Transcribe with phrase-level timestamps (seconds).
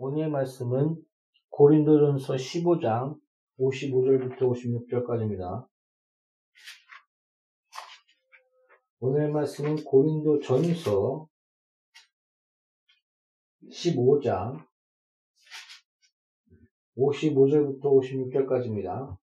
[0.00, 0.94] 오늘의 말씀은
[1.48, 3.18] 고린도전서 15장
[3.58, 5.66] 55절부터 56절까지입니다.
[9.00, 11.28] 오늘의 말씀은 고린도전서
[13.72, 14.64] 15장
[16.96, 19.18] 55절부터 56절까지입니다.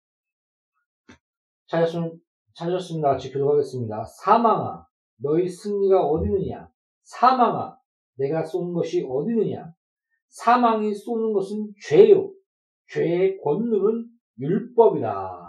[1.68, 2.20] 찾았으면,
[2.54, 3.12] 찾았습니다.
[3.12, 4.04] 같이 교도하겠습니다.
[4.04, 4.86] 사망아,
[5.22, 6.70] 너희 승리가 어디 느냐?
[7.04, 7.80] 사망아,
[8.16, 9.74] 내가 쏜 것이 어디 느냐?
[10.36, 12.30] 사망이 쏘는 것은 죄요.
[12.90, 14.06] 죄의 권능은
[14.38, 15.42] 율법이다.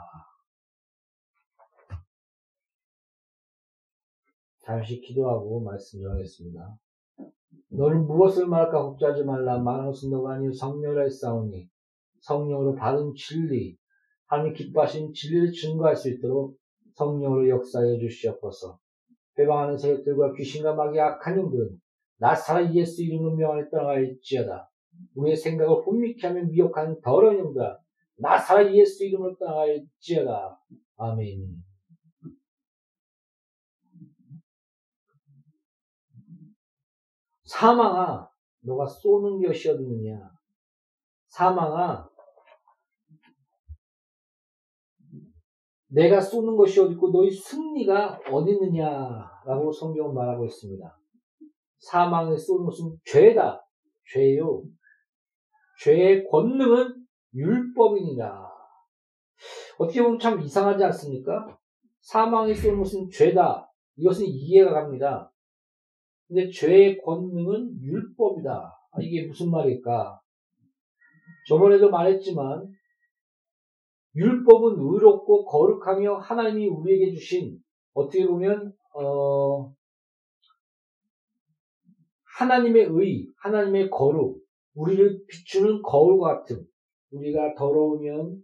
[4.65, 6.79] 잠시 기도하고 말씀 전하겠습니다.
[7.71, 9.59] 너는 무엇을 말할까 걱정하지 말라.
[9.59, 11.69] 말하는 너가 아니요 성령을 싸우니
[12.21, 13.77] 성령으로 받은 진리
[14.27, 16.57] 하나님 기뻐하신 진리를 증거할 수 있도록
[16.95, 18.79] 성령으로 역사해 주시옵소서.
[19.37, 21.77] 회방하는 세력들과 귀신과 마귀 악한 영들은
[22.19, 24.71] 나사라 예수 이름으로 명하에 떠나갈지어다.
[25.15, 27.79] 우리의 생각을 혼미케 하며 미혹하는 더러운 영들아
[28.19, 30.61] 나사라 예수 이름으로 떠나갈지어다.
[30.97, 31.65] 아멘.
[37.45, 38.29] 사망아,
[38.61, 40.31] 너가 쏘는 것이 어디느냐?
[41.29, 42.09] 사망아,
[45.89, 50.99] 내가 쏘는 것이 어디고 너희 승리가 어디 있느냐라고 성경은 말하고 있습니다.
[51.79, 53.65] 사망에 쏘는 것은 죄다.
[54.13, 54.63] 죄요.
[55.83, 58.47] 죄의 권능은 율법이니라.
[59.79, 61.59] 어떻게 보면 참 이상하지 않습니까?
[62.01, 63.71] 사망에 쏘는 것은 죄다.
[63.97, 65.33] 이것은 이해가 갑니다.
[66.29, 68.53] 근데 죄의 권능은 율법이다.
[68.53, 70.21] 아, 이게 무슨 말일까?
[71.49, 72.67] 저번에도 말했지만
[74.17, 77.59] 율법은 의롭고 거룩하며 하나님이 우리에게 주신
[77.93, 79.73] 어떻게 보면 어,
[82.39, 84.46] 하나님의 의, 하나님의 거룩,
[84.77, 86.67] 우리를 비추는 거울 같은
[87.11, 88.43] 우리가 더러우면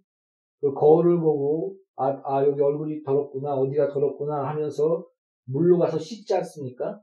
[0.61, 5.07] 그 거울을 보고 아, 아 여기 얼굴이 더럽구나 어디가 더럽구나 하면서
[5.45, 7.01] 물로 가서 씻지 않습니까?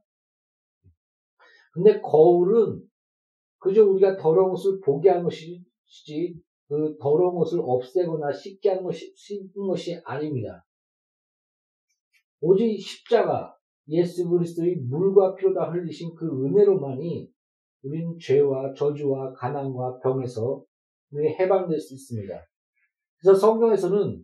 [1.72, 2.81] 근데 거울은
[3.59, 9.68] 그저 우리가 더러운 것을 보게 하는 것이지 그 더러운 것을 없애거나 씻게 하는 것이, 씻는
[9.68, 10.66] 것이 아닙니다.
[12.41, 13.56] 오직 십자가
[13.89, 17.31] 예수 그리스도의 물과 피로 다 흘리신 그 은혜로만이
[17.84, 20.63] 우리는 죄와 저주와 가난과 병에서
[21.40, 22.34] 해방될 수 있습니다.
[23.19, 24.23] 그래서 성경에서는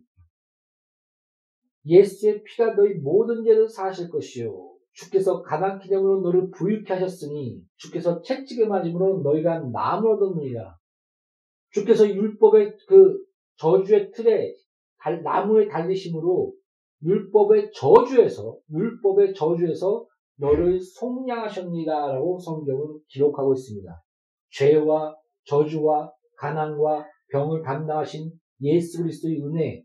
[1.86, 4.76] 예수의 피가 너희 모든 죄를 사하실 것이요.
[4.92, 10.76] 주께서 가난 기념으로 너를 부유케 하셨으니 주께서 채찍에 맞음으로 너희가 나무 얻었느니라.
[11.70, 13.24] 주께서 율법의 그
[13.56, 14.54] 저주의 틀에
[15.22, 16.52] 나무에 달리심으로
[17.02, 24.02] 율법의 저주에서 율법의 저주에서 너를 속량하셨니다라고 성경은 기록하고 있습니다.
[24.50, 28.30] 죄와 저주와 가난과 병을 담당하신
[28.62, 29.82] 예수 그리스도의 은혜,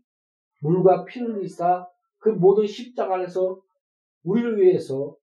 [0.60, 1.86] 물과 피를 흘리사
[2.18, 3.60] 그 모든 십자가 안에서
[4.24, 5.16] 우리를 위해서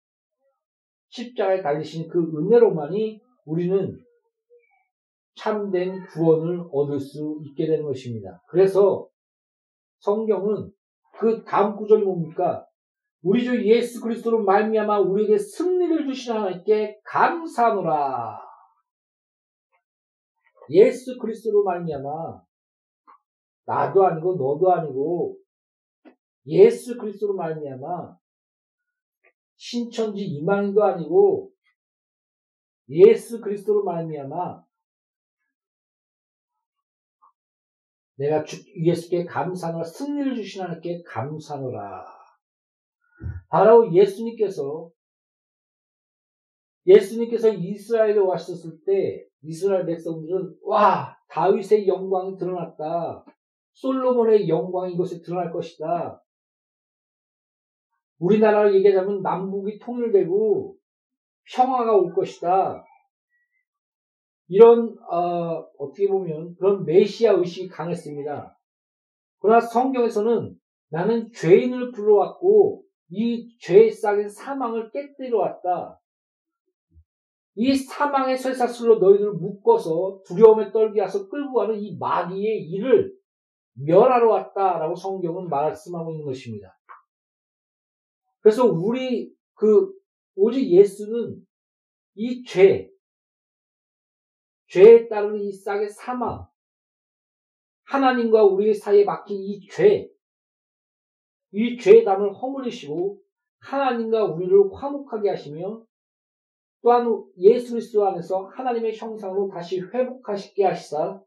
[1.09, 3.97] 십자가에 달리신 그 은혜로만이 우리는
[5.35, 8.41] 참된 구원을 얻을 수 있게 되는 것입니다.
[8.49, 9.07] 그래서
[9.99, 10.71] 성경은
[11.17, 12.65] 그 다음 구절이 뭡니까?
[13.21, 18.39] 우리 주 예수 그리스도로 말미암아 우리에게 승리를 주신 하나님께 감사하노라.
[20.69, 22.41] 예수 그리스도로 말미암아
[23.65, 25.37] 나도 아니고 너도 아니고
[26.45, 28.17] 예수 그리스도로 말미암아
[29.55, 31.51] 신천지 이망도 아니고
[32.89, 34.63] 예수 그리스도로 말미암아
[38.15, 42.18] 내가 주, 예수께 감사하노라 승리를 주신 하나님께 감사하노라.
[43.49, 44.89] 바로 예수님께서
[46.85, 53.25] 예수님께서 이스라엘에 왔었을 때 이스라엘 백성들은 와 다윗의 영광이 드러났다.
[53.73, 56.23] 솔로몬의 영광이 이곳에 드러날 것이다.
[58.19, 60.75] 우리나라를 얘기하자면 남북이 통일되고
[61.53, 62.83] 평화가 올 것이다.
[64.47, 68.57] 이런 어, 떻게 보면 그런 메시아 의식이 강했습니다.
[69.39, 70.55] 그러나 성경에서는
[70.89, 75.99] 나는 죄인을 불러왔고 이 죄의 싹인 사망을 깨뜨려 왔다.
[77.55, 83.13] 이 사망의 쇠사슬로 너희들을 묶어서 두려움에 떨게 해서 끌고 가는 이 마귀의 일을
[83.73, 86.77] 멸하러 왔다라고 성경은 말씀하고 있는 것입니다.
[88.41, 89.91] 그래서 우리 그
[90.35, 91.45] 오직 예수는
[92.15, 92.89] 이 죄,
[94.67, 96.47] 죄에 따르는 이 싹의 사망,
[97.83, 100.09] 하나님과 우리 사이에 막힌 이 죄,
[101.51, 103.19] 이 죄의 담을 허물으시고
[103.59, 105.83] 하나님과 우리를 화목하게 하시며
[106.81, 111.21] 또한 예수 그리스도 안에서 하나님의 형상으로 다시 회복하시게 하시사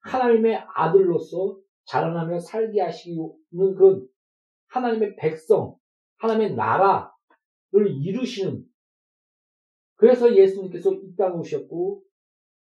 [0.00, 4.06] 하나님의 아들로서 자라나며 살게 하시는 그런
[4.68, 5.76] 하나님의 백성,
[6.18, 7.10] 하나님의 나라를
[8.00, 8.64] 이루시는
[9.96, 12.02] 그래서 예수님께서 이 땅에 오셨고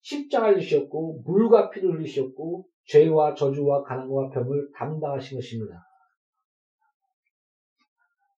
[0.02, 5.87] 십자가를 지셨고 물과 피를 흘리셨고 죄와 저주와 가난과 병을 담당하신 것입니다.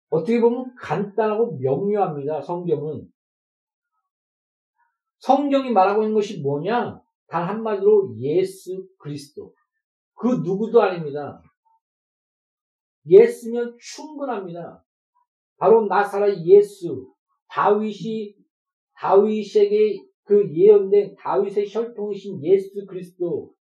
[0.10, 2.42] 어떻게 보면 간단하고 명료합니다.
[2.42, 3.08] 성경은
[5.20, 7.02] 성경이 말하고 있는 것이 뭐냐?
[7.28, 9.54] 단 한마디로 예수 그리스도.
[10.14, 11.42] 그 누구도 아닙니다.
[13.06, 14.84] 예수면 충분합니다.
[15.58, 17.12] 바로 나사라 예수,
[17.50, 18.36] 다윗이
[18.96, 23.54] 다윗에게 그 예언된 다윗의 혈통이신 예수 그리스도,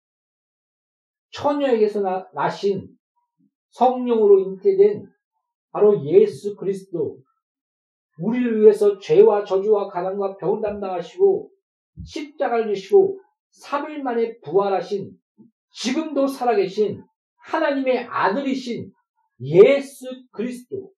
[1.31, 2.89] 처녀에게서 나, 나신
[3.69, 5.07] 성령으로 잉태된
[5.75, 7.17] 바로 예수 그리스도,
[8.17, 11.51] 우리를 위해서 죄와 저주와 가난과 병을 담당하시고
[12.01, 13.19] 십자가를 지시고
[13.61, 15.11] 3일 만에 부활하신
[15.71, 17.03] 지금도 살아계신
[17.35, 18.89] 하나님의 아들이신
[19.41, 20.93] 예수 그리스도.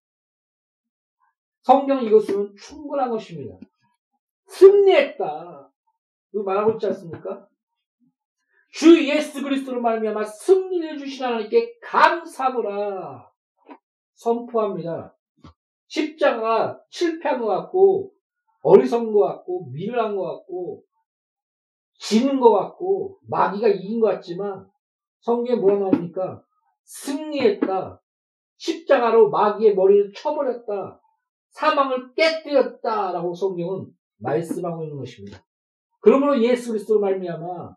[1.61, 3.57] 성경 이것은 충분한 것입니다.
[4.45, 5.71] 승리했다.
[6.31, 7.47] 그 말하고 있지 않습니까?
[8.73, 13.26] 주 예수 그리스도로 말미암아 승리를 주신 하나님께 감사하노라
[14.17, 15.15] 선포합니다.
[15.87, 18.11] 십자가가 실패한 것 같고
[18.61, 20.83] 어리석은 것 같고 미련한 것 같고
[21.99, 24.67] 지는 것 같고 마귀가 이긴 것 같지만
[25.19, 26.43] 성경에 뭐가 나옵니까?
[26.83, 28.01] 승리했다.
[28.57, 31.01] 십자가로 마귀의 머리를 쳐버렸다.
[31.49, 33.11] 사망을 깨뜨렸다.
[33.11, 33.87] 라고 성경은
[34.17, 35.43] 말씀하고 있는 것입니다.
[36.01, 37.75] 그러므로 예수 그리스도 말미암아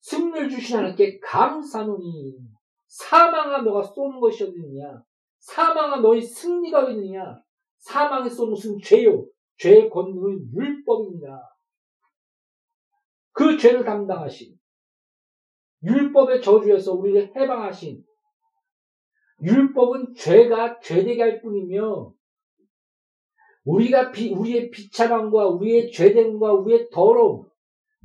[0.00, 2.38] 승리를 주신 하나님께 감사노니
[2.86, 5.02] 사망아 너가 쏘는 것이 어디느냐
[5.46, 6.86] 사망아 너희 승리가
[7.78, 9.26] 사망에 쏘는 것은 죄요
[9.58, 11.40] 죄의 권능은 율법입니다.
[13.32, 14.56] 그 죄를 담당하신
[15.84, 18.02] 율법의 저주에서 우리를 해방하신
[19.42, 22.12] 율법은 죄가 죄되게 할 뿐이며
[23.64, 27.46] 우리가 비, 우리의 비참함과 우리의 죄됨과 우리의 더러움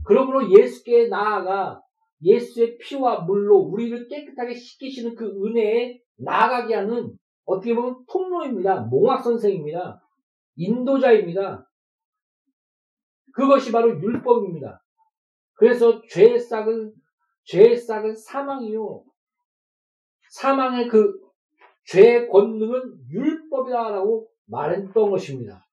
[0.06, 1.82] 그러므로 예수께 나아가
[2.24, 8.82] 예수의 피와 물로 우리를 깨끗하게 씻기시는 그 은혜에 나아가게 하는 어떻게 보면 통로입니다.
[8.82, 10.02] 몽학 선생입니다.
[10.56, 11.68] 인도자입니다.
[13.34, 14.84] 그것이 바로 율법입니다.
[15.54, 16.94] 그래서 죄의 싹은
[17.46, 19.04] 죄의 싹은 사망이요.
[20.30, 21.20] 사망의 그
[21.86, 25.68] 죄의 권능은 율법이다라고 말했던 것입니다.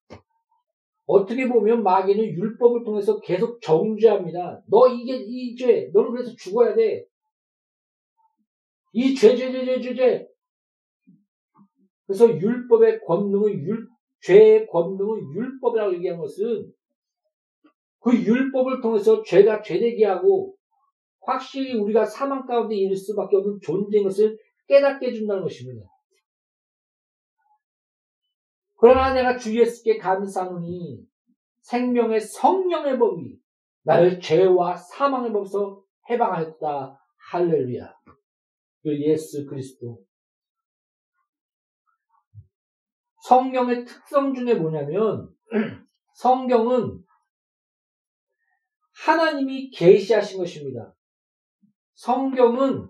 [1.07, 4.63] 어떻게 보면 마귀는 율법을 통해서 계속 정죄합니다.
[4.67, 7.07] 너 이게 이 죄, 너는 그래서 죽어야 돼.
[8.93, 10.29] 이 죄, 죄, 죄, 죄, 죄, 죄.
[12.09, 13.87] 그래서 율법의 권능은 율,
[14.23, 16.73] 죄의 권능은 율법이라고 얘기한 것은
[18.01, 20.57] 그 율법을 통해서 죄가 죄되게 하고
[21.21, 25.87] 확실히 우리가 사망 가운데 이를 수밖에 없는 존재인 것을 깨닫게 해준다는 것입니다.
[28.77, 31.07] 그러나 내가 주 예수께 감사하노니
[31.61, 33.39] 생명의 성령의 법이
[33.83, 36.99] 나를 죄와 사망의 법에서 해방하였다.
[37.31, 37.95] 할렐루야.
[38.83, 40.08] 그 예수 그리스도.
[43.29, 45.29] 성경의 특성 중에 뭐냐면
[46.15, 47.05] 성경은
[49.05, 50.95] 하나님이 계시하신 것입니다.
[51.95, 52.89] 성경은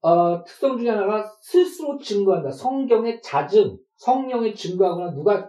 [0.00, 2.50] 어, 특성 중에 하나가 스스로 증거한다.
[2.50, 5.48] 성경의 자증, 성령의 증거하거나 누가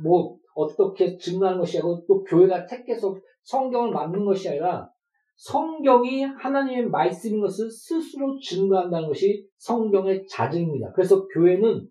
[0.00, 4.88] 뭐 어떻게 증거하는 것이 아니고 또 교회가 택해서 성경을 만든 것이 아니라
[5.36, 10.92] 성경이 하나님의 말씀인 것을 스스로 증거한다는 것이 성경의 자증입니다.
[10.92, 11.88] 그래서 교회는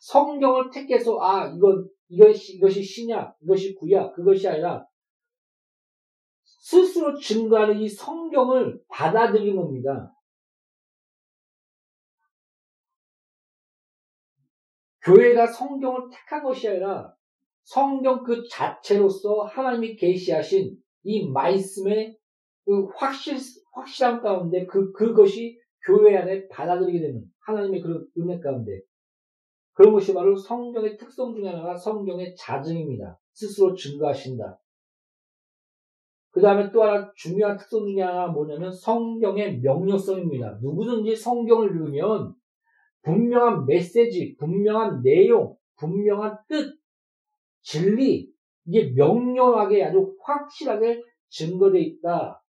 [0.00, 4.86] 성경을 택해서 아 이건 이것이 이것이 신약, 이것이 구약, 그것이 아니라
[6.44, 10.12] 스스로 증거하는 이 성경을 받아들인 겁니다.
[15.02, 17.14] 교회가 성경을 택한 것이 아니라
[17.62, 22.16] 성경 그 자체로서 하나님이 계시하신 이 말씀의
[22.66, 23.36] 그 확실
[23.72, 28.80] 확실함 가운데 그 그것이 교회 안에 받아들이게 되는 하나님의 그 은혜 가운데
[29.72, 33.18] 그런 것이 바로 성경의 특성 중에 하나가 성경의 자증입니다.
[33.32, 34.58] 스스로 증거하신다.
[36.32, 40.58] 그 다음에 또 하나 중요한 특성 중에 하나가 뭐냐면 성경의 명료성입니다.
[40.60, 42.34] 누구든지 성경을 읽으면
[43.02, 46.76] 분명한 메시지, 분명한 내용, 분명한 뜻,
[47.62, 48.28] 진리,
[48.64, 52.42] 이게 명료하게 아주 확실하게 증거되어 있다.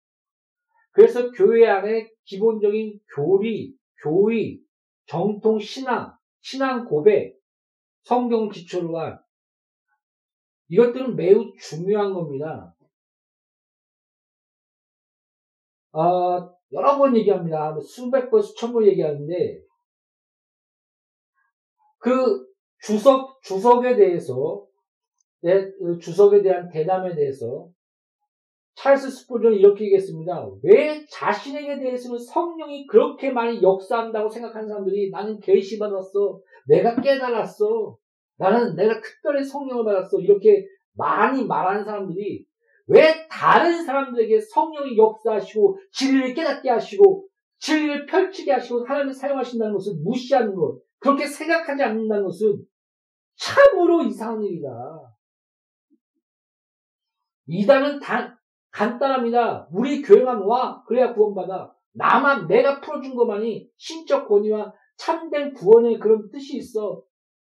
[0.97, 4.59] 그래서 교회 안에 기본적인 교리, 교의,
[5.05, 7.37] 정통 신앙, 신앙 고백,
[8.01, 9.19] 성경 기초로 한
[10.69, 12.75] 이것들은 매우 중요한 겁니다.
[15.91, 17.79] 아, 여러 번 얘기합니다.
[17.79, 19.61] 수백 번, 수천 번 얘기하는데,
[21.99, 22.47] 그
[22.81, 24.65] 주석, 주석에 대해서,
[25.41, 27.69] 네, 그 주석에 대한 대담에 대해서,
[28.77, 30.49] 찰스 스포전은 이렇게 얘기했습니다.
[30.63, 36.39] 왜 자신에게 대해서는 성령이 그렇게 많이 역사한다고 생각하는 사람들이 나는 계시 받았어.
[36.67, 37.97] 내가 깨달았어.
[38.37, 40.19] 나는 내가 특별히 성령을 받았어.
[40.19, 42.45] 이렇게 많이 말하는 사람들이
[42.87, 47.27] 왜 다른 사람들에게 성령이 역사하시고 진리를 깨닫게 하시고
[47.59, 52.63] 진리를 펼치게 하시고 하나님을 사용하신다는 것을 무시하는 것, 그렇게 생각하지 않는다는 것은
[53.35, 54.69] 참으로 이상한 일이다.
[57.47, 58.36] 이단은 단,
[58.77, 59.67] 간단합니다.
[59.71, 60.83] 우리 교회만 와.
[60.83, 61.73] 그래야 구원받아.
[61.93, 67.01] 나만, 내가 풀어준 것만이 신적 권위와 참된 구원의 그런 뜻이 있어.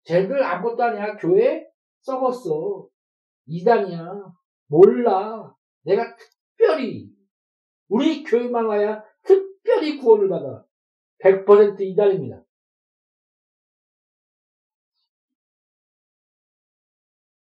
[0.06, 1.16] 쟤들 아무것도 아니야.
[1.18, 1.64] 교회
[2.02, 2.88] 썩었어.
[3.46, 4.34] 이단이야.
[4.68, 5.54] 몰라.
[5.84, 7.10] 내가 특별히
[7.88, 10.66] 우리 교회만 와야 특별히 구원을 받아.
[11.24, 12.42] 100% 이단입니다.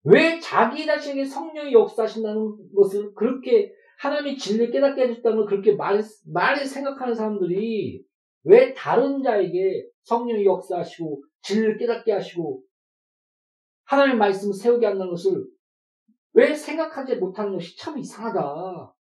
[0.09, 6.01] 왜 자기 자신에게 성령이 역사하신다는 것을 그렇게 하나님이 진리를 깨닫게 해줬다는 걸 그렇게 말,
[6.33, 8.05] 말이 생각하는 사람들이
[8.45, 12.63] 왜 다른 자에게 성령이 역사하시고 진리를 깨닫게 하시고
[13.87, 15.45] 하나님의 말씀을 세우게 한다는 것을
[16.35, 18.95] 왜 생각하지 못하는 것이 참 이상하다.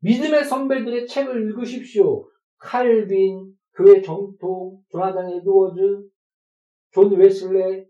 [0.00, 2.28] 믿음의 선배들의 책을 읽으십시오.
[2.58, 6.10] 칼빈, 교회 정통, 조나단 에드워즈,
[6.90, 7.86] 존 웨슬레,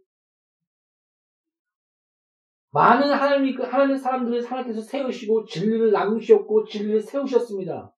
[2.73, 7.95] 많은 하나님이, 하나님 사람들을 하나님께서 세우시고 진리를 나누셨고 진리를 세우셨습니다.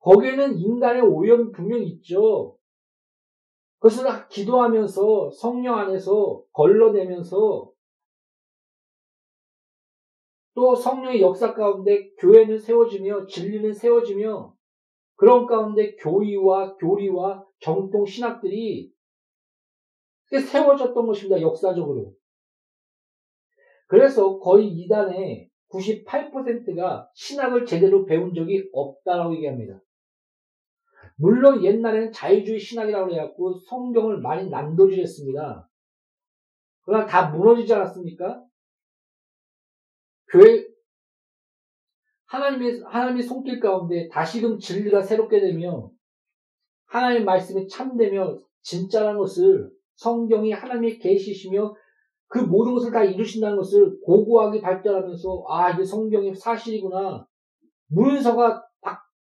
[0.00, 2.58] 거기에는 인간의 오염이 분명히 있죠.
[3.78, 7.70] 그것을 기도하면서 성령 안에서 걸러내면서
[10.54, 14.53] 또 성령의 역사 가운데 교회는 세워지며 진리는 세워지며
[15.24, 18.92] 그런 가운데 교의와 교리와 정통 신학들이
[20.30, 21.40] 세워졌던 것입니다.
[21.40, 22.14] 역사적으로.
[23.86, 29.80] 그래서 거의 이단의 98%가 신학을 제대로 배운 적이 없다라고 얘기합니다.
[31.16, 35.70] 물론 옛날에는 자유주의 신학이라고 해갖고 성경을 많이 난도질했습니다.
[36.82, 38.44] 그러나 다 무너지지 않았습니까?
[40.30, 40.66] 교회
[42.34, 45.90] 하나님의 하나님의 손길 가운데 다시금 진리가 새롭게 되며
[46.86, 51.74] 하나님의 말씀이 참되며 진짜라는 것을 성경이 하나님의 계시시며
[52.26, 57.24] 그 모든 것을 다 이루신다는 것을 고고하게 발전하면서 아 이게 성경의 사실이구나
[57.86, 58.64] 문서가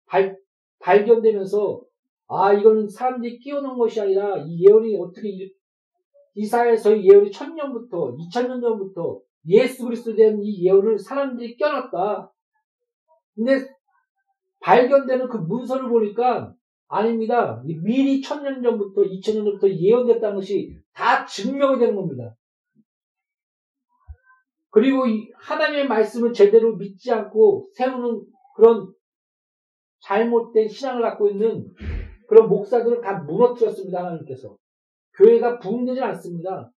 [0.06, 0.38] 발,
[0.78, 1.82] 발견되면서
[2.28, 5.28] 아 이거는 사람들이 끼워놓은 것이 아니라 이 예언이 어떻게
[6.34, 12.32] 이사야서의 예언이 천년부터 이천년 전부터 예수 그리스도에 대한 이 예언을 사람들이 껴놨다.
[13.34, 13.66] 근데
[14.60, 16.54] 발견되는 그 문서를 보니까
[16.88, 17.62] 아닙니다.
[17.64, 22.36] 미리 천년 전부터 이천 년 전부터 예언됐다는 것이 다 증명이 되는 겁니다.
[24.70, 25.04] 그리고
[25.36, 28.22] 하나님의 말씀을 제대로 믿지 않고 세우는
[28.56, 28.92] 그런
[30.00, 31.66] 잘못된 신앙을 갖고 있는
[32.28, 34.04] 그런 목사들을 다 무너뜨렸습니다.
[34.04, 34.56] 하나님께서.
[35.18, 36.72] 교회가 부흥되지 않습니다.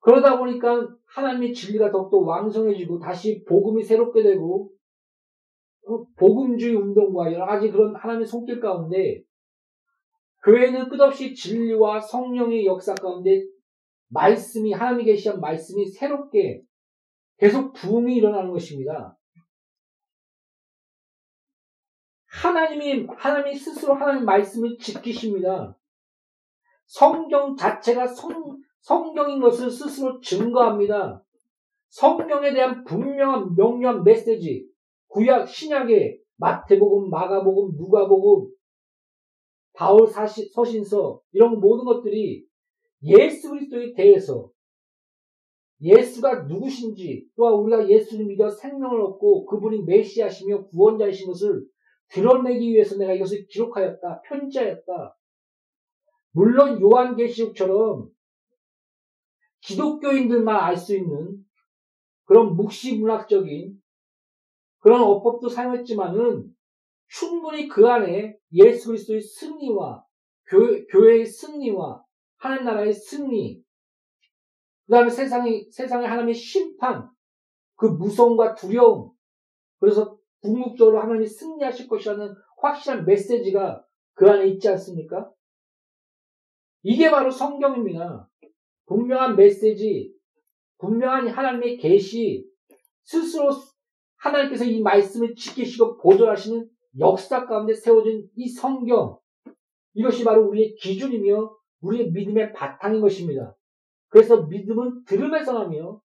[0.00, 4.73] 그러다 보니까 하나님의 진리가 더욱더 왕성해지고 다시 복음이 새롭게 되고 그
[6.16, 9.22] 복음주의 운동과 여러 가지 그런 하나님의 손길 가운데
[10.44, 13.44] 교회는 끝없이 진리와 성령의 역사 가운데
[14.08, 16.62] 말씀이 하나님이 계시한 말씀이 새롭게
[17.38, 19.18] 계속 부흥이 일어나는 것입니다.
[22.26, 25.76] 하나님이, 하나님이 스스로 하나님 말씀을 지키십니다.
[26.86, 31.22] 성경 자체가 성, 성경인 것을 스스로 증거합니다.
[31.88, 34.68] 성경에 대한 분명한 명료한 메시지,
[35.14, 38.50] 구약, 신약의 마태복음, 마가복음, 누가복음,
[39.72, 42.44] 바울 사시, 서신서, 이런 모든 것들이
[43.04, 44.50] 예수 그리스도에 대해서
[45.80, 51.64] 예수가 누구신지 또한 우리가 예수를 믿어 생명을 얻고 그분이 메시아시며 구원자이신 것을
[52.08, 54.22] 드러내기 위해서 내가 이것을 기록하였다.
[54.22, 55.16] 편지하였다.
[56.32, 58.08] 물론 요한계시록처럼
[59.60, 61.44] 기독교인들만 알 수 있는
[62.24, 63.83] 그런 묵시문학적인
[64.84, 66.54] 그런 어법도 사용했지만은
[67.08, 70.04] 충분히 그 안에 예수 그리스도의 승리와
[70.46, 72.04] 교, 교회의 승리와
[72.36, 73.62] 하나님 나라의 승리,
[74.84, 77.08] 그 다음에 세상의, 세상의 하나님의 심판,
[77.76, 79.12] 그 무서움과 두려움,
[79.80, 85.32] 그래서 궁극적으로 하나님이 승리하실 것이라는 확실한 메시지가 그 안에 있지 않습니까?
[86.82, 88.28] 이게 바로 성경입니다.
[88.84, 90.14] 분명한 메시지,
[90.76, 92.46] 분명한 하나님의 계시,
[93.04, 93.50] 스스로
[94.24, 99.18] 하나님께서 이 말씀을 지키시고 보존하시는 역사 가운데 세워진 이 성경,
[99.94, 103.54] 이것이 바로 우리의 기준이며 우리의 믿음의 바탕인 것입니다.
[104.08, 106.00] 그래서 믿음은 들음에서 나며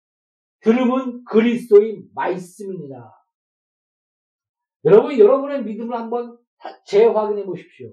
[0.61, 3.13] 들음은 그리스도의 말씀입니다.
[4.85, 6.39] 여러분, 여러분의 믿음을 한번
[6.87, 7.93] 재확인해 보십시오.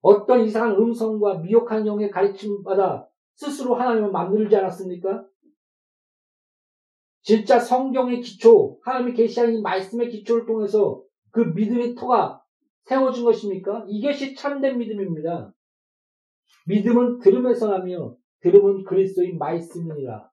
[0.00, 3.06] 어떤 이상한 음성과 미혹한 영의 가르침 받아
[3.36, 5.24] 스스로 하나님을 만들지 않았습니까?
[7.22, 12.42] 진짜 성경의 기초, 하나님이 계시한 이 말씀의 기초를 통해서 그 믿음의 터가
[12.84, 13.86] 세워진 것입니까?
[13.88, 15.54] 이것이 참된 믿음입니다.
[16.66, 20.30] 믿음은 들음에서 나며 들음은 그리스도의 말씀이니라.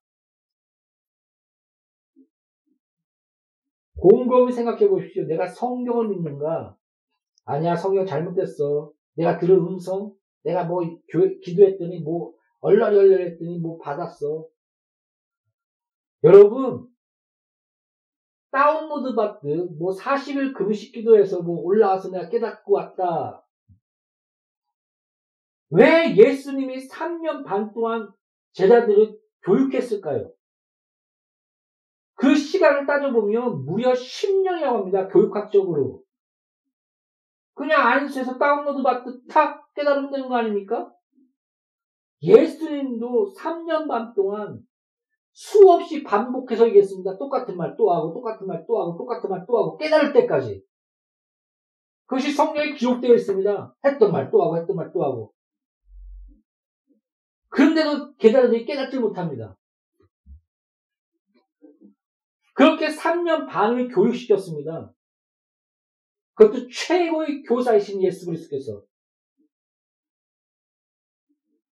[4.00, 5.26] 곰곰이 생각해 보십시오.
[5.26, 6.76] 내가 성경을 믿는가?
[7.46, 8.92] 아니야, 성경 잘못됐어.
[9.16, 10.82] 내가 들은 음성, 내가 뭐
[11.44, 14.48] 기도했더니 뭐 얼라리 했더니 뭐 받았어.
[16.24, 16.88] 여러분,
[18.52, 23.46] 다운로드 받듯 뭐 40일 금식 기도해서 뭐 올라와서 내가 깨닫고 왔다.
[25.70, 28.12] 왜 예수님이 3년 반 동안
[28.54, 30.32] 제자들을 교육했을까요?
[32.16, 35.08] 그 시간을 따져보면 무려 10년이라고 합니다.
[35.08, 36.04] 교육학적으로.
[37.54, 40.92] 그냥 안수해서 다운로드 받듯 탁 깨달으면 되는 거 아닙니까?
[42.22, 44.62] 예수님도 3년 반 동안
[45.40, 47.18] 수없이 반복해서 얘기했습니다.
[47.18, 50.62] 똑같은 말 또 하고, 똑같은 말 또 하고, 똑같은 말 또 하고, 깨달을 때까지.
[52.08, 53.76] 그것이 성경에 기록되어 있습니다.
[53.86, 55.34] 했던 말 또 하고, 했던 말 또 하고.
[57.48, 59.58] 그런데도 계자들이 깨닫지 못합니다.
[62.54, 64.94] 그렇게 3년 반을 교육시켰습니다.
[66.34, 68.84] 그것도 최고의 교사이신 예수 그리스도께서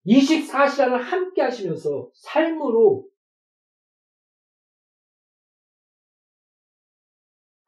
[0.07, 3.09] 24시간을 함께 하시면서 삶으로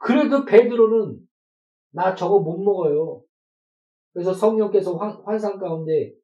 [0.07, 1.19] 그래도 베드로는
[1.91, 3.25] 나 저거 못 먹어요.
[4.13, 6.15] 그래서 성령께서 환, 환상 가운데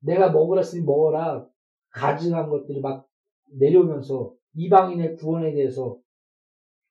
[0.00, 1.48] 내가 먹으랬으니 먹어라
[1.92, 3.08] 가증한 것들이 막
[3.58, 5.98] 내려오면서 이방인의 구원에 대해서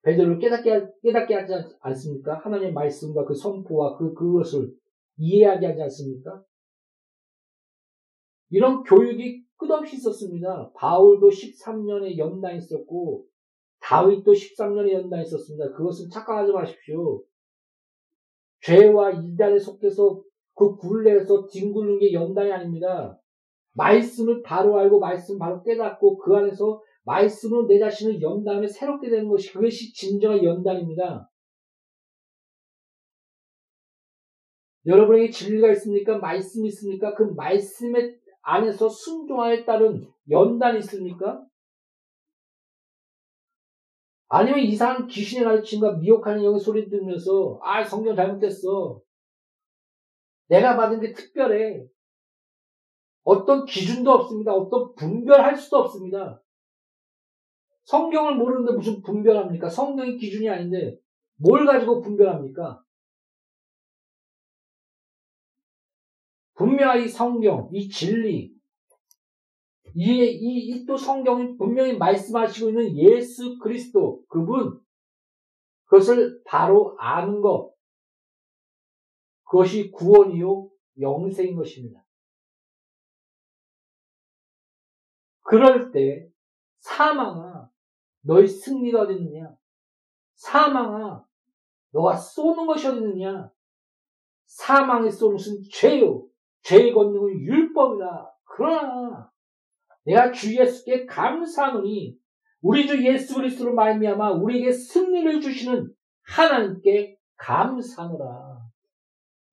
[0.02, 2.40] 베드로를 깨닫게, 깨닫게 하지 않습니까?
[2.40, 4.74] 하나님의 말씀과 그 선포와 그, 그것을
[5.18, 6.44] 이해하게 하지 않습니까?
[8.50, 10.72] 이런 교육이 끝없이 있었습니다.
[10.76, 13.26] 바울도 13년에 연단 있었고,
[13.92, 15.70] 다윗도 13년에 연단 있었습니다.
[15.74, 17.22] 그것은 착각하지 마십시오.
[18.62, 20.24] 죄와 이단에 속해서
[20.56, 23.20] 그 굴레에서 뒹굴는 게 연단이 아닙니다.
[23.74, 29.28] 말씀을 바로 알고 말씀 바로 깨닫고 그 안에서 말씀으로 내 자신을 연 다음에 새롭게 되는
[29.28, 31.30] 것이 그것이 진정한 연단입니다.
[34.86, 36.18] 여러분에게 진리가 있습니까?
[36.18, 37.14] 말씀이 있습니까?
[37.14, 41.46] 그 말씀의 안에서 순종하에 따른 연단이 있습니까?
[44.34, 49.02] 아니면 이상한 귀신의 가르침과 미혹하는 영의 소리 들으면서 아 성경 잘못됐어.
[50.48, 51.86] 내가 받은 게 특별해.
[53.24, 54.54] 어떤 기준도 없습니다.
[54.54, 56.42] 어떤 분별할 수도 없습니다.
[57.84, 59.68] 성경을 모르는데 무슨 분별합니까?
[59.68, 60.98] 성경이 기준이 아닌데
[61.36, 62.82] 뭘 가지고 분별합니까?
[66.54, 68.54] 분명히 성경, 이 진리,
[69.94, 74.80] 이, 이, 이또 성경이 분명히 말씀하시고 있는 예수 그리스도, 그분,
[75.86, 77.74] 그것을 바로 아는 것.
[79.44, 82.06] 그것이 구원이요, 영생인 것입니다.
[85.42, 86.30] 그럴 때,
[86.80, 87.70] 사망아,
[88.22, 89.54] 너의 승리가 어디 있느냐?
[90.36, 91.26] 사망아,
[91.92, 93.52] 너가 쏘는 것이 어디 있느냐?
[94.46, 95.38] 사망에 쏘는
[95.72, 96.28] 죄요.
[96.64, 98.36] 죄의 권능은 율법이다.
[98.46, 99.31] 그러나
[100.04, 102.18] 내가 주 예수께 감사하노니
[102.62, 108.62] 우리 주 예수 그리스도로 말미암아 우리에게 승리를 주시는 하나님께 감사하노라.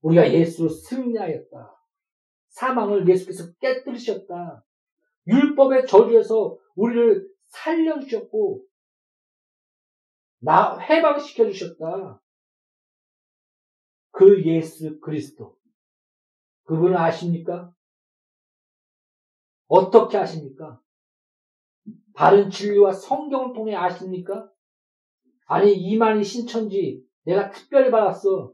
[0.03, 1.75] 우리가 예수로 승리하였다.
[2.49, 4.65] 사망을 예수께서 깨뜨리셨다.
[5.27, 8.65] 율법의 저주에서 우리를 살려주셨고,
[10.41, 12.23] 나 해방시켜 주셨다.
[14.11, 15.57] 그 예수 그리스도.
[16.65, 17.73] 그분을 아십니까?
[19.69, 20.81] 어떻게 아십니까?
[22.15, 24.51] 바른 진리와 성경을 통해 아십니까?
[25.47, 28.53] 아니, 이만희 신천지 내가 특별히 받았어.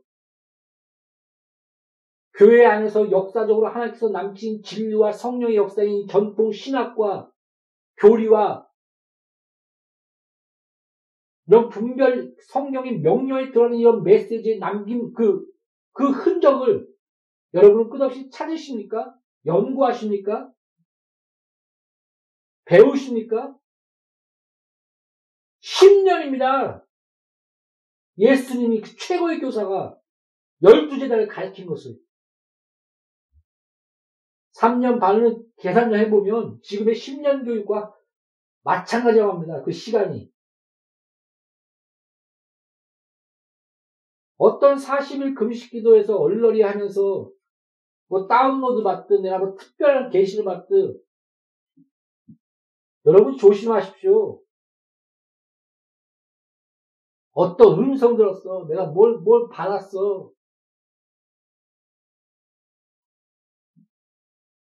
[2.37, 7.31] 교회 안에서 역사적으로 하나님께서 남긴 진리와 성령의 역사인 전통 신학과
[7.98, 8.66] 교리와
[11.46, 15.44] 이런 분별 성경의 명령에 들어가는 이런 메시지에 남긴 그,
[15.92, 16.88] 그 흔적을
[17.53, 19.14] 여러분은 끝없이 찾으십니까?
[19.46, 20.50] 연구하십니까?
[22.64, 23.57] 배우십니까?
[25.61, 26.85] 10년입니다.
[28.18, 29.98] 예수님이 그 최고의 교사가
[30.62, 31.98] 12제자를 가르친 것을
[34.57, 37.92] 3년 반을 계산을 해보면 지금의 10년 교육과
[38.62, 39.62] 마찬가지라고 합니다.
[39.62, 40.33] 그 시간이.
[44.37, 47.31] 어떤 40일 금식 기도에서 얼러리 하면서
[48.09, 51.00] 뭐 다운로드 받든 내가 뭐 특별한 게시를 받든
[53.07, 54.40] 여러분 조심하십시오.
[57.33, 58.67] 어떤 음성 들었어.
[58.69, 60.31] 내가 뭘, 뭘 받았어.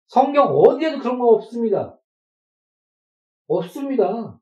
[0.07, 1.99] 성경 어디에도 그런 거 없습니다.
[3.47, 4.39] 없습니다.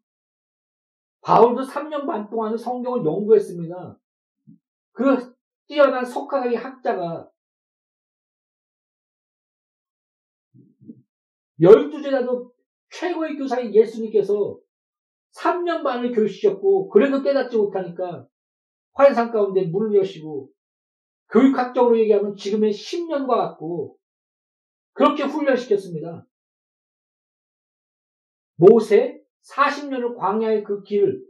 [1.21, 3.99] 바울도 3년 반 동안 성경을 연구했습니다.
[4.93, 5.35] 그
[5.67, 7.29] 뛰어난 석가의 학자가
[11.59, 12.56] 열두 제자도
[12.89, 14.59] 최고의 교사인 예수님께서
[15.35, 18.27] 3년 반을 교육시켰고 그래도 깨닫지 못하니까
[18.93, 20.49] 환상 가운데 물을 여시고
[21.29, 23.97] 교육학적으로 얘기하면 지금의 10년과 같고
[24.93, 26.25] 그렇게 훈련시켰습니다.
[28.55, 29.21] 모세
[29.53, 31.23] 40년을 광야의 그 길을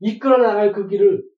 [0.00, 1.28] 이끌어 나갈 그 길을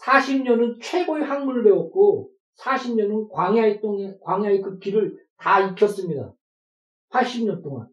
[0.00, 6.34] 40년은 최고의 학문을 배웠고 40년은 광야의 동에 광야의 그 길을 다 익혔습니다.
[7.10, 7.88] 80년 동안.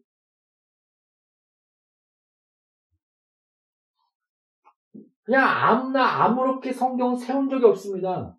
[5.24, 8.38] 그냥 아무나 아무렇게 성경 세운 적이 없습니다.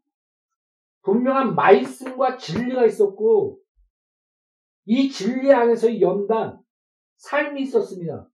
[1.04, 3.62] 분명한 말씀과 진리가 있었고
[4.86, 6.60] 이 진리 안에서의 연단,
[7.18, 8.28] 삶이 있었습니다.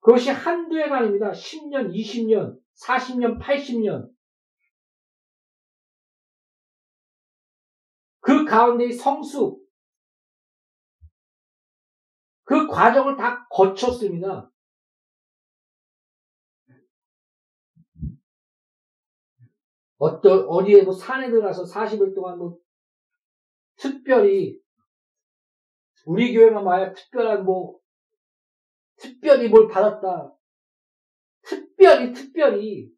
[0.00, 1.30] 그것이 한두 해가 아닙니다.
[1.30, 4.10] 10년, 20년, 40년, 80년.
[8.20, 9.63] 그 가운데의 성숙,
[12.74, 14.50] 과정을 다 거쳤습니다.
[19.96, 22.58] 어떤, 어디에 뭐 산에 들어가서 40일 동안 뭐
[23.76, 24.60] 특별히
[26.04, 27.78] 우리 교회만 와야 특별한 뭐
[28.96, 30.34] 특별히 뭘 받았다.
[31.42, 32.92] 특별히 특별히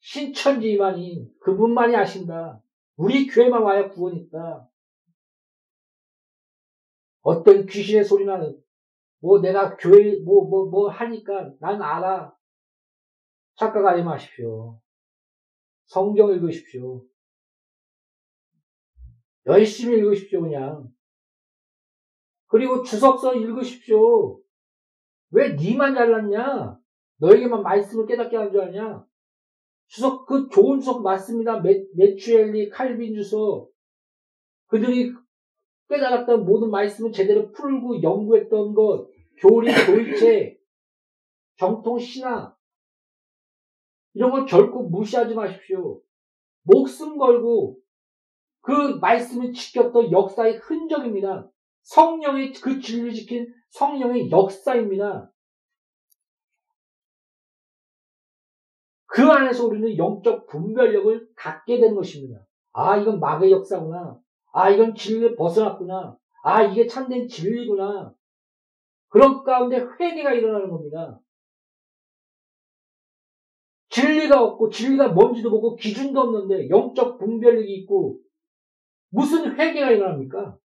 [0.00, 2.60] 신천지만이 그분만이 아신다.
[2.96, 4.68] 우리 교회만 와야 구원이 있다.
[7.22, 8.60] 어떤 귀신의 소리 나는
[9.20, 12.34] 뭐 내가 교회 뭐 뭐 뭐 뭐 하니까 난 알아.
[13.56, 14.80] 착각하지 마십시오.
[15.86, 17.04] 성경 읽으십시오.
[19.46, 20.88] 열심히 읽으십시오, 그냥.
[22.46, 24.40] 그리고 주석서 읽으십시오.
[25.30, 26.78] 왜 니만 잘났냐?
[27.18, 29.04] 너에게만 말씀을 깨닫게 하는 줄 아냐?
[29.88, 31.60] 주석, 그 좋은 주석 맞습니다.
[31.60, 33.70] 메, 메추엘리, 칼빈 주석.
[34.66, 35.12] 그들이
[35.92, 40.58] 깨달았던 모든 말씀을 제대로 풀고 연구했던 것, 교리, 교리체,
[41.58, 42.54] 정통 신화,
[44.14, 46.00] 이런 걸 결코 무시하지 마십시오.
[46.62, 47.78] 목숨 걸고
[48.60, 51.50] 그 말씀을 지켰던 역사의 흔적입니다.
[51.82, 55.32] 성령의 그 진리를 지킨 성령의 역사입니다.
[59.06, 62.46] 그 안에서 우리는 영적 분별력을 갖게 된 것입니다.
[62.72, 64.18] 아, 이건 마의 역사구나.
[64.52, 66.16] 아, 이건 진리를 벗어났구나.
[66.44, 68.14] 아, 이게 참된 진리구나.
[69.08, 71.20] 그런 가운데 회개가 일어나는 겁니다.
[73.90, 78.18] 진리가 없고 진리가 뭔지도 모르고 기준도 없는데 영적 분별력이 있고
[79.10, 80.56] 무슨 회개가 일어납니까?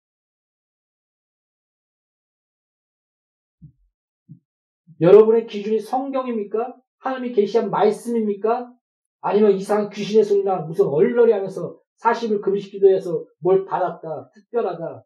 [5.02, 6.76] 여러분의 기준이 성경입니까?
[7.00, 8.74] 하나님이 계시한 말씀입니까?
[9.20, 15.04] 아니면 이상한 귀신의 소리나 무슨 얼러리 하면서 40일 금식 기도해서 뭘 받았다, 특별하다,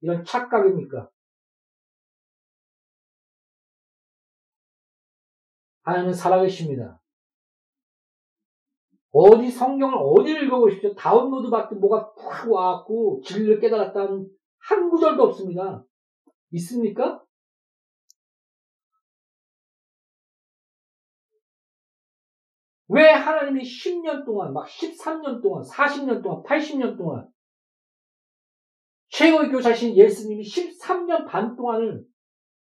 [0.00, 1.08] 이런 착각입니까?
[5.82, 7.00] 하나님은 살아계십니다.
[9.10, 10.94] 어디 성경을 어디를 읽어보십시오.
[10.94, 14.28] 다운로드 받기 뭐가 푹 와갖고 진리를 깨달았다는
[14.58, 15.84] 한 구절도 없습니다.
[16.50, 17.23] 있습니까?
[22.88, 27.28] 왜 하나님이 10년 동안, 막 13년 동안, 40년 동안, 80년 동안,
[29.08, 32.04] 최고의 교사신 예수님이 13년 반 동안을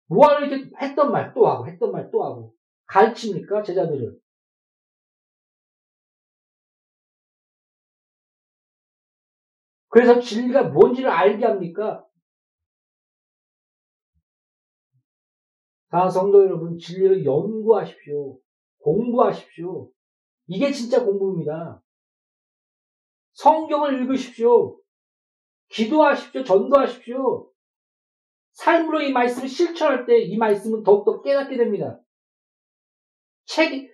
[0.09, 2.55] 뭐하러 이렇게 했던 말 또 하고, 했던 말 또 하고,
[2.87, 3.63] 가르칩니까?
[3.63, 4.19] 제자들을.
[9.89, 12.05] 그래서 진리가 뭔지를 알게 합니까?
[15.91, 18.37] 다 성도 여러분, 진리를 연구하십시오.
[18.85, 19.91] 공부하십시오.
[20.47, 21.83] 이게 진짜 공부입니다.
[23.33, 24.79] 성경을 읽으십시오.
[25.71, 26.45] 기도하십시오.
[26.45, 27.51] 전도하십시오.
[28.53, 31.99] 삶으로 이 말씀을 실천할 때 이 말씀은 더욱더 깨닫게 됩니다.
[33.47, 33.91] 책,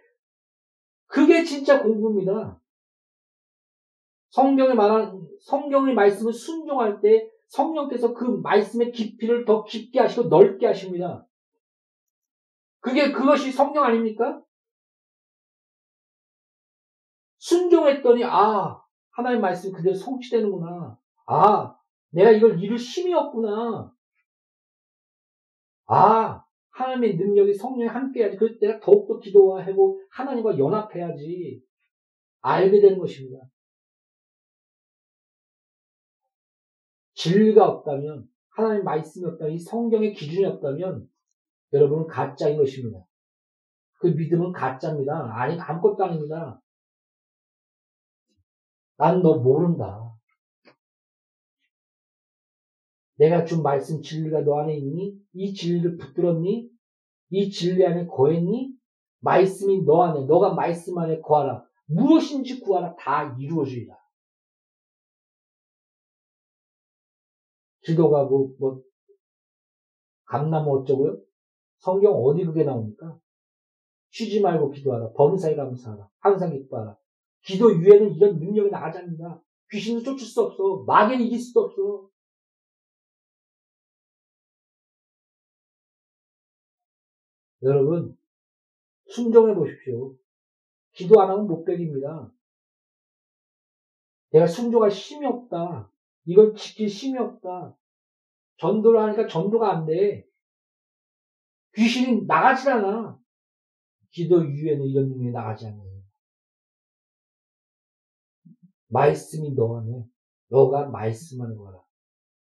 [1.07, 2.61] 그게 진짜 공부입니다.
[4.31, 11.27] 성경에 말한, 성경의 말씀을 순종할 때 성령께서 그 말씀의 깊이를 더 깊게 하시고 넓게 하십니다.
[12.81, 14.43] 그게, 그것이 성경 아닙니까?
[17.51, 20.97] 순종했더니, 아, 하나님 말씀이 그대로 성취되는구나.
[21.27, 21.77] 아,
[22.11, 23.93] 내가 이걸 이룰 힘이 없구나.
[25.87, 28.37] 아, 하나님의 능력이 성령이 함께해야지.
[28.37, 31.61] 그래서 내가 더욱더 기도하고 하나님과 연합해야지.
[32.43, 33.45] 알게 되는 것입니다.
[37.15, 41.07] 진리가 없다면, 하나님 말씀이 없다면, 이 성경의 기준이 없다면,
[41.73, 43.05] 여러분은 가짜인 것입니다.
[43.99, 45.33] 그 믿음은 가짜입니다.
[45.35, 46.63] 아니, 아무것도 아닙니다.
[49.01, 50.15] 난 너 모른다.
[53.17, 55.19] 내가 준 말씀 진리가 너 안에 있니?
[55.33, 56.71] 이 진리를 붙들었니?
[57.31, 58.75] 이 진리 안에 거했니?
[59.21, 61.65] 말씀이 너 안에, 너가 말씀 안에 거하라.
[61.87, 62.95] 무엇인지 구하라.
[62.97, 63.97] 다 이루어지리라.
[67.83, 68.83] 기도가 뭐, 뭐,
[70.27, 71.19] 감나무 어쩌고요?
[71.79, 73.19] 성경 어디 그게 나옵니까?
[74.11, 75.13] 쉬지 말고 기도하라.
[75.13, 76.07] 범사에 감사하라.
[76.19, 77.00] 항상 기뻐하라.
[77.43, 79.43] 기도 위에는 이런 능력이 나가지 않는다.
[79.71, 80.85] 귀신을 쫓을 수 없어.
[80.87, 82.11] 마귀는 이길 수도 없어.
[87.63, 88.17] 여러분,
[89.09, 90.17] 순종해 보십시오.
[90.93, 92.33] 기도 안 하면 못 배깁니다.
[94.31, 95.91] 내가 순종할 힘이 없다.
[96.25, 97.77] 이걸 지킬 힘이 없다.
[98.59, 100.27] 전도를 하니까 전도가 안 돼.
[101.75, 103.19] 귀신이 나가질 않아.
[104.11, 105.90] 기도 이후에는 이런 능력이 나가지 않아요.
[108.91, 110.05] 말씀이 너 안에,
[110.49, 111.81] 너가 말씀하는 거라.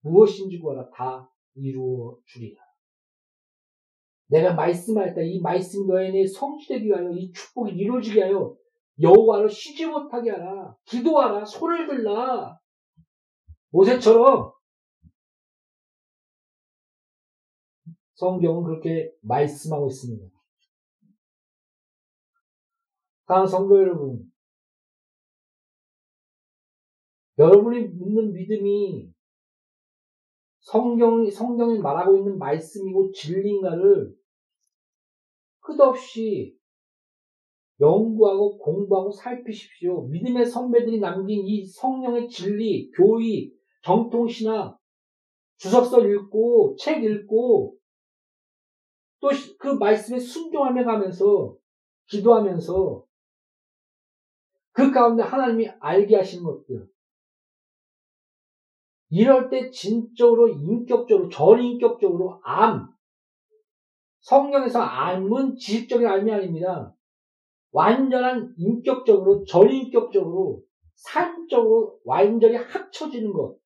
[0.01, 2.63] 무엇인지 구하라 다 이루어 주리라.
[4.29, 8.57] 내가 말씀할 때 이 말씀 너에게 성취되기 위하여 이 축복이 이루어지게 하여
[9.01, 10.77] 여호와를 쉬지 못하게 하라.
[10.85, 11.45] 기도하라.
[11.45, 12.59] 손을 들라.
[13.71, 14.53] 모세처럼
[18.15, 20.27] 성경은 그렇게 말씀하고 있습니다.
[23.27, 24.33] 사랑하는 성도 여러분,
[27.39, 29.11] 여러분이 믿는 믿음이
[30.61, 34.15] 성경이, 성경이 말하고 있는 말씀이고 진리인가를
[35.61, 36.57] 끝없이
[37.81, 40.07] 연구하고 공부하고 살피십시오.
[40.09, 44.79] 믿음의 선배들이 남긴 이 성령의 진리, 교의, 정통신학,
[45.59, 47.77] 주석서 읽고, 책 읽고,
[49.21, 51.57] 또 그 말씀에 순종하며 가면서,
[52.09, 53.05] 기도하면서,
[54.73, 56.87] 그 가운데 하나님이 알게 하신 것들,
[59.17, 62.87] 이럴 때 진적으로 인격적으로 전인격적으로 암
[64.21, 66.95] 성경에서 암은 지식적인 암이 아닙니다.
[67.71, 70.63] 완전한 인격적으로 전인격적으로
[70.97, 73.59] 삶적으로 완전히 합쳐지는 것.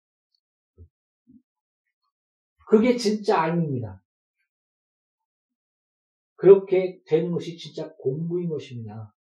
[2.68, 4.02] 그게 진짜 암입니다.
[6.34, 9.14] 그렇게 되는 것이 진짜 공부인 것입니다.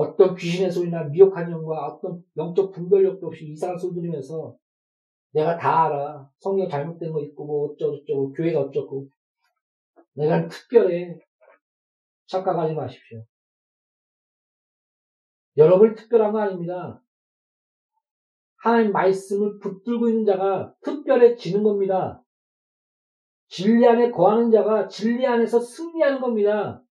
[0.00, 4.56] 어떤 귀신의 소리나 미혹한 영과 어떤 영적 분별력도 없이 이상한 소리 들으면서
[5.32, 6.30] 내가 다 알아.
[6.38, 9.08] 성경 잘못된 거 있고 뭐 어쩌고저쩌고 교회가 어쩌고
[10.14, 11.18] 내가 특별해.
[12.26, 13.24] 착각하지 마십시오.
[15.56, 17.02] 여러분이 특별한 거 아닙니다.
[18.56, 22.22] 하나님 말씀을 붙들고 있는 자가 특별해지는 겁니다.
[23.48, 26.82] 진리 안에 거하는 자가 진리 안에서 승리하는 겁니다.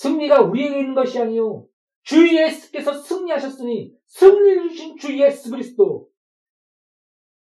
[0.00, 1.66] 승리가 우리에게 있는 것이 아니요
[2.02, 6.08] 주 예수께서 승리하셨으니 승리를 주신 주 예수 그리스도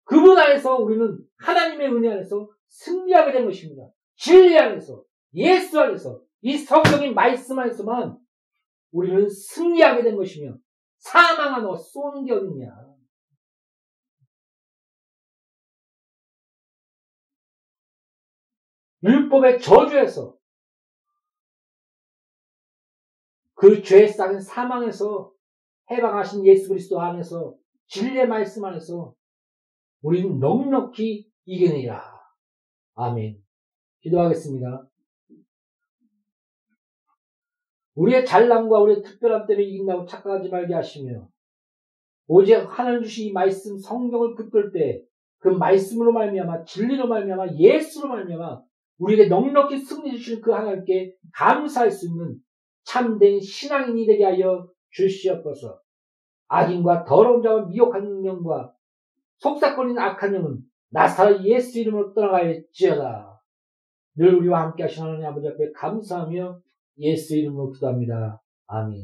[0.03, 3.89] 그분 안에서 우리는 하나님의 은혜 안에서 승리하게 된 것입니다.
[4.17, 8.19] 진리 안에서 예수 안에서 이 성경의 말씀 안에서만
[8.91, 10.57] 우리는 승리하게 된 것이며
[10.99, 12.67] 사망한 너 쏘는 게 어딨냐.
[19.05, 20.38] 율법의 저주에서
[23.59, 25.33] 그 죄에 쌓인 사망에서
[25.91, 27.55] 해방하신 예수 그리스도 안에서
[27.87, 29.15] 진리의 말씀 안에서
[30.03, 32.03] 우리는 넉넉히 이겨내라.
[32.95, 33.43] 아멘.
[34.01, 34.89] 기도하겠습니다.
[37.95, 41.29] 우리의 잘남과 우리의 특별함 때문에 이긴다고 착각하지 말게 하시며
[42.29, 48.61] 오직 하나님 주신 이 말씀 성경을 붙들 때 그 말씀으로 말미암아 진리로 말미암아 예수로 말미암아
[48.99, 52.37] 우리에게 넉넉히 승리 주시는 그 하나님께 감사할 수 있는
[52.89, 55.79] 참된 신앙인이 되게 하여 주시옵소서.
[56.49, 58.73] 악인과 더러운 자와 미혹한 영과
[59.37, 63.43] 속삭거리는 악한 영은 나사렛 예수 이름으로 떠나갈지어다.
[64.17, 66.59] 늘 우리와 함께 하시는 하나님 아버지 앞에 감사하며
[67.01, 68.43] 예수 이름으로 기도합니다.
[68.67, 68.99] 아멘.